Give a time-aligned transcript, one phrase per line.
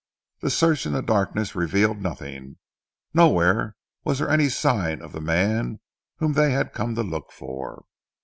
[0.41, 2.57] The search in the darkness revealed nothing,
[3.13, 5.79] nowhere was there any sign of the man
[6.15, 7.85] whom they had come to look for.